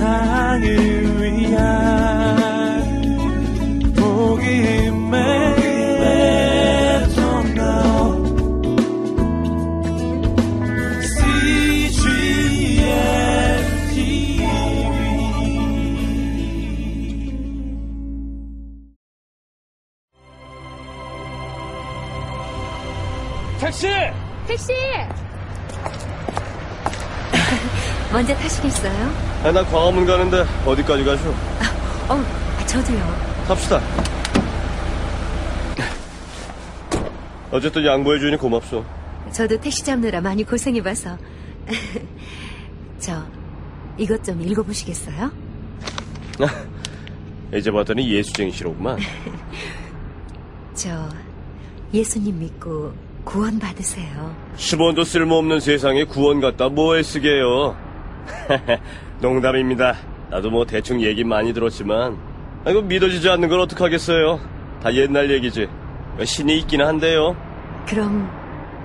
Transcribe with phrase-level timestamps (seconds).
[0.00, 0.64] 세상을
[1.20, 1.60] 위한
[3.94, 5.20] 복음의
[23.60, 23.86] 택시!
[24.48, 25.29] 택시!
[28.12, 29.12] 먼저 타시겠어요?
[29.44, 31.30] 아, 나 광화문 가는데 어디까지 가죠?
[32.08, 32.98] 어, 아, 저도요.
[33.46, 33.80] 탑시다.
[37.52, 38.84] 어쨌든 양보해주니 고맙소.
[39.32, 41.16] 저도 택시 잡느라 많이 고생해봐서.
[42.98, 43.24] 저,
[43.96, 45.30] 이것 좀 읽어보시겠어요?
[47.54, 48.98] 이제 봤더니 예수쟁이시로구만.
[50.74, 51.08] 저,
[51.92, 52.92] 예수님 믿고
[53.24, 54.34] 구원 받으세요.
[54.56, 57.89] 10원도 쓸모없는 세상에 구원 갖다 뭐에 쓰게요.
[59.20, 59.96] 농담입니다.
[60.30, 62.16] 나도 뭐 대충 얘기 많이 들었지만
[62.64, 64.40] 아, 이거 믿어지지 않는 걸 어떡하겠어요.
[64.82, 65.68] 다 옛날 얘기지.
[66.22, 67.36] 신이 있긴 한데요.
[67.86, 68.30] 그럼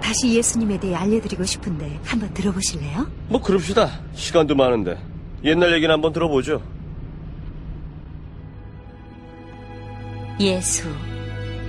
[0.00, 3.06] 다시 예수님에 대해 알려드리고 싶은데 한번 들어보실래요?
[3.28, 3.90] 뭐 그럽시다.
[4.14, 4.98] 시간도 많은데.
[5.44, 6.62] 옛날 얘기는 한번 들어보죠.
[10.38, 10.88] 예수,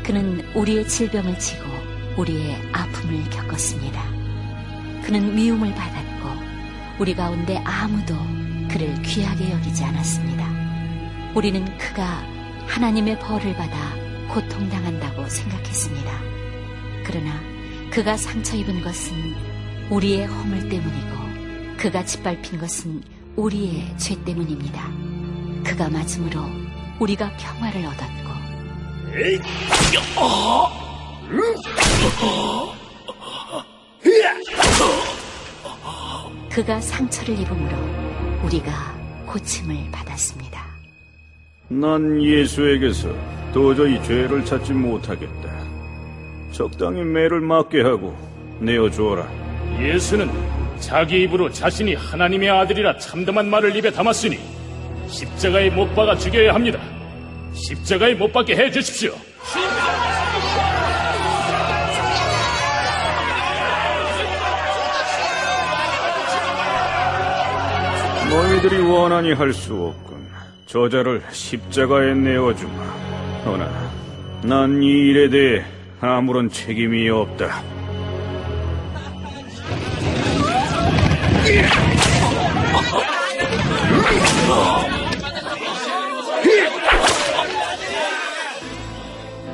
[0.04, 1.64] 그는 우리의 질병을 지고
[2.18, 4.04] 우리의 아픔을 겪었습니다.
[5.04, 6.47] 그는 미움을 받았고
[7.00, 8.16] 우리 가운데 아무도
[8.70, 10.48] 그를 귀하게 여기지 않았습니다.
[11.36, 12.24] 우리는 그가
[12.68, 13.78] 하나님의 벌을 받아
[14.34, 16.12] 고통당한다고 생각했습니다.
[17.04, 17.40] 그러나
[17.92, 19.14] 그가 상처 입은 것은
[19.92, 23.04] 우리의 허물 때문이고 그가 짓밟힌 것은
[23.36, 24.90] 우리의 죄 때문입니다.
[25.64, 26.42] 그가 맞음으로
[27.00, 28.28] 우리가 평화를 얻었고
[36.58, 37.78] 그가 상처를 입음으로
[38.44, 38.72] 우리가
[39.28, 40.66] 고침을 받았습니다.
[41.68, 43.14] 난 예수에게서
[43.54, 45.50] 도저히 죄를 찾지 못하겠다.
[46.52, 48.18] 적당히 매를 맞게 하고
[48.60, 49.30] 내어주어라.
[49.80, 50.32] 예수는
[50.80, 54.40] 자기 입으로 자신이 하나님의 아들이라 참담한 말을 입에 담았으니
[55.10, 56.80] 십자가에 못 박아 죽여야 합니다.
[57.54, 59.12] 십자가에 못 박게 해 주십시오.
[68.38, 70.28] 너희들이 원하니 할 수 없군.
[70.68, 72.84] 저자를 십자가에 내어주마.
[73.46, 73.68] 허나
[74.44, 75.66] 난 이 일에 대해
[76.02, 77.64] 아무런 책임이 없다.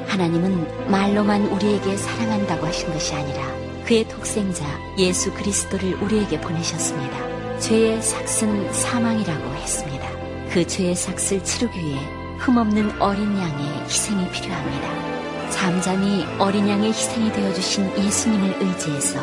[0.07, 3.41] 하나님은 말로만 우리에게 사랑한다고 하신 것이 아니라
[3.85, 4.63] 그의 독생자
[4.97, 7.32] 예수 그리스도를 우리에게 보내셨습니다.
[7.63, 10.09] 죄의 삭은 사망이라고 했습니다.
[10.49, 11.97] 그 죄의 삭을 치르기 위해
[12.39, 15.49] 흠없는 어린 양의 희생이 필요합니다.
[15.49, 19.21] 잠잠히 어린 양의 희생이 되어주신 예수님을 의지해서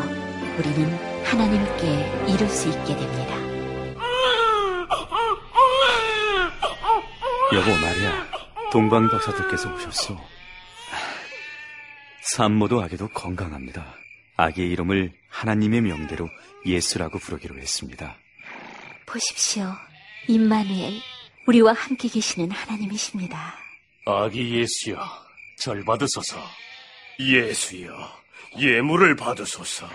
[0.56, 3.36] 우리는 하나님께 이룰 수 있게 됩니다.
[7.52, 8.26] 여보 마리아,
[8.72, 10.16] 동방 박사들께서 오셨소.
[12.22, 13.84] 산모도 아기도 건강합니다.
[14.38, 16.26] 아기의 이름을 하나님의 명대로
[16.64, 18.16] 예수라고 부르기로 했습니다.
[19.10, 19.72] 보십시오.
[20.28, 21.00] 임마누엘,
[21.46, 23.54] 우리와 함께 계시는 하나님이십니다.
[24.06, 25.04] 아기 예수여,
[25.58, 26.36] 절 받으소서.
[27.18, 27.92] 예수여,
[28.58, 29.88] 예물을 받으소서.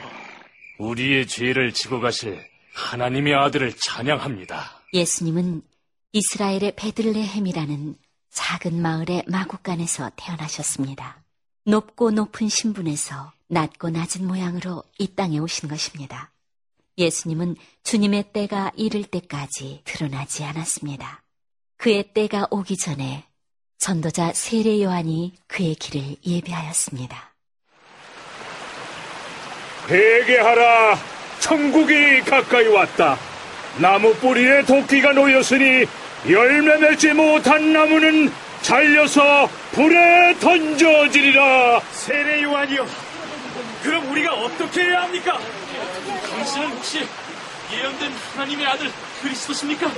[0.80, 4.82] 우리의 죄를 지고 가실 하나님의 아들을 찬양합니다.
[4.94, 5.62] 예수님은
[6.12, 7.96] 이스라엘의 베들레헴이라는
[8.32, 11.24] 작은 마을의 마국간에서 태어나셨습니다.
[11.64, 16.35] 높고 높은 신분에서 낮고 낮은 모양으로 이 땅에 오신 것입니다.
[16.98, 21.24] 예수님은 주님의 때가 이를 때까지 드러나지 않았습니다.
[21.78, 23.26] 그의 때가 오기 전에
[23.78, 27.36] 전도자 세례 요한이 그의 길을 예비하였습니다.
[29.90, 30.98] 회개하라!
[31.40, 33.18] 천국이 가까이 왔다.
[33.78, 35.86] 나무 뿌리에 도끼가 놓였으니
[36.30, 38.32] 열매 맺지 못한 나무는
[38.62, 41.80] 잘려서 불에 던져지리라.
[41.92, 43.05] 세례 요한이요.
[43.86, 45.40] 그럼 우리가 어떻게 해야 합니까?
[46.32, 47.06] 당신은 혹시
[47.72, 48.92] 예언된 하나님의 아들
[49.22, 49.92] 그리스도십니까?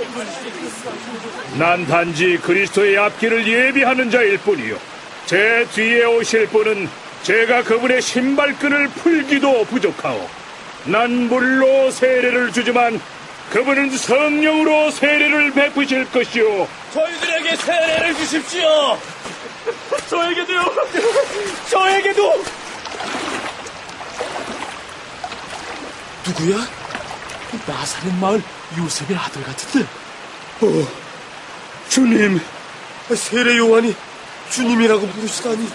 [1.58, 4.78] 난 단지 그리스도의 앞길을 예비하는 자일 뿐이요.
[5.24, 6.88] 제 뒤에 오실 분은
[7.22, 10.28] 제가 그분의 신발끈을 풀기도 부족하오.
[10.84, 13.00] 난 물로 세례를 주지만
[13.50, 16.68] 그분은 성령으로 세례를 베푸실 것이오.
[16.92, 18.98] 저희들에게 세례를 주십시오.
[20.10, 20.64] 저에게도요.
[21.70, 22.44] 저에게도.
[26.40, 26.66] 누구야?
[27.66, 28.42] 나사렛 마을
[28.78, 29.86] 요셉의 아들 같은데.
[31.88, 32.40] 주님,
[33.14, 33.94] 세례 요한이
[34.50, 35.68] 주님이라고 부르시다니.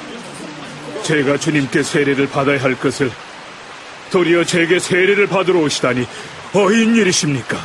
[1.04, 3.12] 제가 주님께 세례를 받아야 할 것을
[4.12, 6.08] 도리어 제게 세례를 받으러 오시다니
[6.54, 7.58] 어인 일이십니까?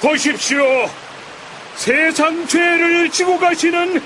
[0.00, 0.90] 보십시오.
[1.76, 4.02] 세상 죄를 지고 가시는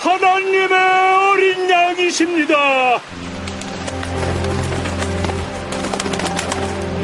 [0.00, 3.00] 하나님의 어린 양이십니다.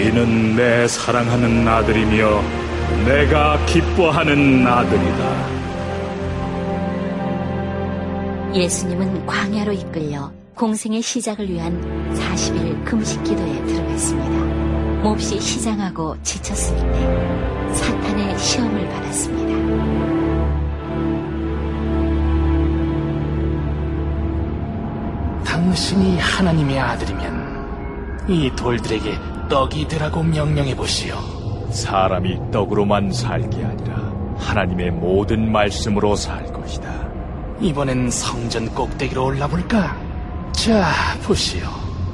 [0.03, 2.43] 이는 내 사랑하는 아들이며
[3.07, 5.53] 내가 기뻐하는 아들이다.
[8.53, 11.81] 예수님은 광야로 이끌려 공생의 시작을 위한
[12.15, 15.03] 40일 금식 기도에 들어갔습니다.
[15.03, 19.53] 몹시 시장하고 지쳤을 때 사탄의 시험을 받았습니다.
[25.45, 29.17] 당신이 하나님의 아들이면 이 돌들에게
[29.53, 31.15] 떡이 되라고 명령해 보시오.
[31.71, 36.91] 사람이 떡으로만 살게 아니라 하나님의 모든 말씀으로 살 것이다.
[37.61, 39.95] 이번엔 성전 꼭대기로 올라볼까?
[40.53, 40.91] 자,
[41.23, 41.69] 보시오.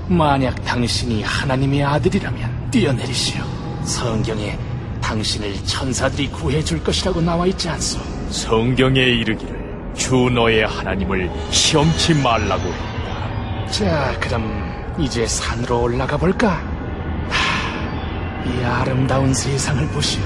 [0.09, 3.45] 만약 당신이 하나님의 아들이라면 뛰어내리시오.
[3.85, 4.59] 성경에
[5.01, 8.01] 당신을 천사들이 구해줄 것이라고 나와 있지 않소?
[8.31, 13.71] 성경에 이르기를 주 너의 하나님을 시험치 말라고 했다.
[13.71, 16.78] 자, 그럼 이제 산으로 올라가 볼까?
[18.49, 20.23] 하, 이 아름다운 세상을 보시오.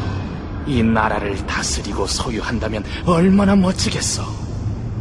[0.66, 4.22] 이 나라를 다스리고 소유한다면 얼마나 멋지겠어.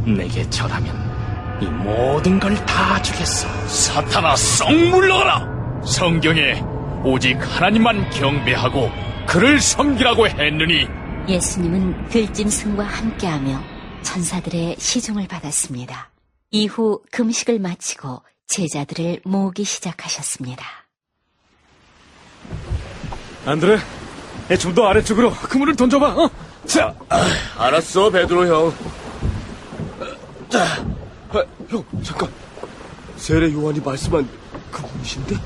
[0.04, 1.12] 내게 절하면
[1.60, 3.46] 이 모든 걸 다 주겠어.
[3.68, 5.82] 사탄아 썩 물러가라!
[5.84, 6.60] 성경에
[7.04, 8.90] 오직 하나님만 경배하고
[9.26, 10.86] 그를 섬기라고 했느니
[11.28, 13.60] 예수님은 들짐승과 함께하며
[14.02, 16.10] 천사들의 시중을 받았습니다.
[16.50, 20.64] 이후 금식을 마치고 제자들을 모으기 시작하셨습니다.
[23.44, 23.78] 안드레,
[24.58, 26.08] 좀 더 아래쪽으로 그물을 던져봐.
[26.24, 26.30] 어?
[26.66, 26.94] 자,
[27.58, 28.74] 알았어, 베드로 형.
[30.48, 30.64] 자,
[31.30, 32.28] 아, 형, 잠깐.
[33.16, 34.28] 세례 요한이 말씀한
[34.70, 35.36] 그 분이신데?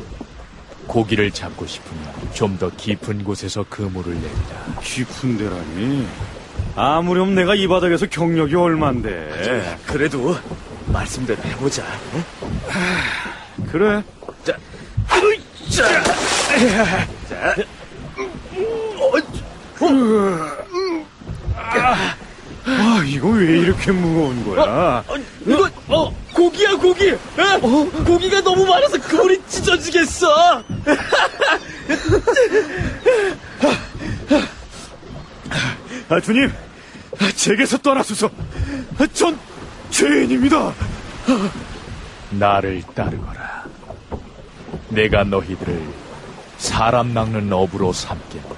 [0.87, 4.81] 고기를 잡고 싶으면 좀 더 깊은 곳에서 그물을 내리라.
[4.83, 6.07] 깊은 데라니.
[6.75, 9.79] 아무렴 내가 이 바닥에서 경력이 얼만데.
[9.87, 10.37] 그래도
[10.87, 11.83] 말씀대로 해보자.
[12.15, 12.25] 응?
[13.71, 14.03] 그래.
[14.45, 14.57] 자,
[15.23, 15.41] 으이
[15.71, 15.85] 자.
[17.29, 17.55] 자,
[22.69, 25.05] 아, 이거 왜 이렇게 무거운 거야?
[25.47, 27.11] 이거 어 고기야 고기.
[27.13, 27.91] 어?
[28.05, 30.63] 고기가 너무 많아서 그물이 찢어지겠어.
[36.09, 36.51] 아, 주님,
[37.21, 38.31] 아, 제게서 떠나소서.
[38.99, 39.39] 아, 전
[39.91, 40.73] 죄인입니다.
[42.31, 43.65] 나를 따르거라.
[44.89, 46.06] 내가 너희들을
[46.59, 48.57] 사람 낚는 어부로 삼겠노라.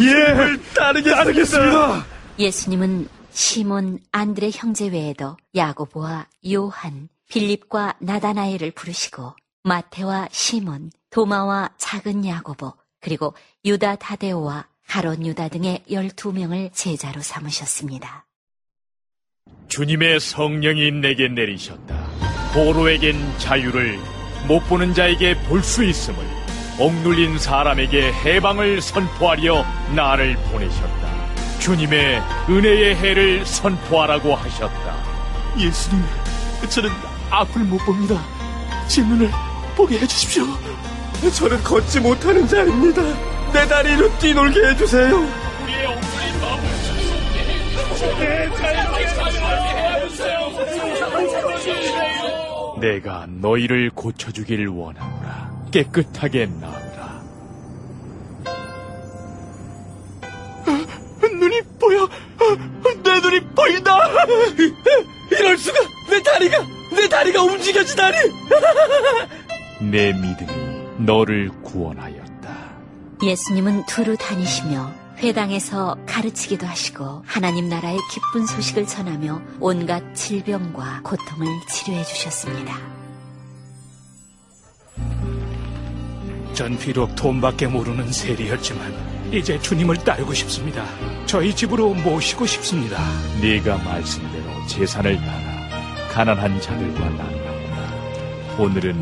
[0.00, 2.04] 예, 따르겠습니다.
[2.38, 12.72] 예수님은 시몬 안드레 형제 외에도 야고보와 요한, 빌립과 나다나엘을 부르시고 마테와 시몬, 도마와 작은 야고보,
[13.00, 18.26] 그리고 유다 다데오와 가론 유다 등의 12명을 제자로 삼으셨습니다.
[19.68, 22.06] 주님의 성령이 내게 내리셨다.
[22.54, 23.98] 보로에겐 자유를
[24.46, 26.22] 못 보는 자에게 볼 수 있음을
[26.78, 29.64] 억눌린 사람에게 해방을 선포하려
[29.94, 31.04] 나를 보내셨다.
[31.60, 34.96] 주님의 은혜의 해를 선포하라고 하셨다.
[35.58, 36.04] 예수님,
[36.68, 36.90] 저는
[37.30, 38.20] 앞을 못 봅니다.
[38.88, 39.30] 제 눈을
[39.76, 40.44] 보게 해주십시오.
[41.32, 43.02] 저는 걷지 못하는 자입니다.
[43.52, 45.44] 내 다리로 뛰놀게 해주세요.
[52.80, 55.43] 내가 너희를 고쳐주길 원하노라.
[55.74, 57.20] 깨끗하게 나으라.
[61.20, 62.08] 눈이 보여.
[63.02, 63.98] 내 눈이 보인다.
[65.32, 65.80] 이럴 수가!
[66.10, 66.58] 내 다리가
[66.94, 68.16] 내 다리가 움직여지다니!
[69.90, 70.52] 내 믿음이
[70.98, 72.74] 너를 구원하였다.
[73.24, 82.04] 예수님은 두루 다니시며 회당에서 가르치기도 하시고 하나님 나라의 기쁜 소식을 전하며 온갖 질병과 고통을 치료해
[82.04, 83.03] 주셨습니다.
[86.54, 90.84] 전 비록 돈밖에 모르는 세리였지만 이제 주님을 따르고 싶습니다.
[91.26, 93.02] 저희 집으로 모시고 싶습니다.
[93.42, 98.56] 네가 말씀대로 재산을 팔아 가난한 자들과 나누라.
[98.56, 99.00] 오늘은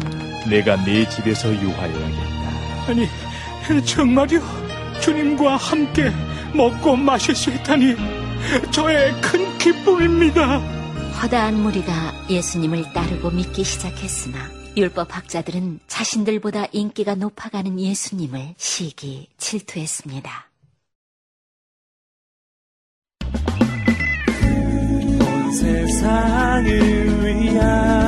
[0.48, 2.88] 내가 네 집에서 유하여야겠다.
[2.88, 3.06] 아니,
[3.84, 4.40] 정말요?
[5.02, 6.10] 주님과 함께
[6.54, 7.96] 먹고 마실 수 있다니
[8.70, 10.58] 저의 큰 기쁨입니다.
[11.20, 20.48] 허다한 무리가 예수님을 따르고 믿기 시작했으나 율법 학자들은 자신들보다 인기가 높아가는 예수님을 시기 질투했습니다.
[25.52, 28.01] 세상을 위한